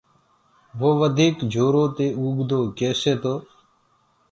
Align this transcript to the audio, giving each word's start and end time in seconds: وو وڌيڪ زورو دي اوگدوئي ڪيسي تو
وو 0.79 0.89
وڌيڪ 1.01 1.35
زورو 1.53 1.83
دي 1.95 2.07
اوگدوئي 2.19 2.67
ڪيسي 2.79 3.13
تو 3.23 3.33